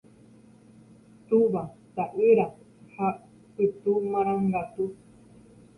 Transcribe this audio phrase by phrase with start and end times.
[1.27, 1.63] Túva,
[1.99, 2.47] ta'ýra
[2.95, 3.07] ha
[3.55, 4.85] Pytu marangatu.